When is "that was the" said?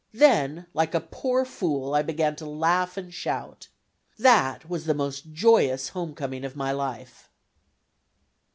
4.17-4.95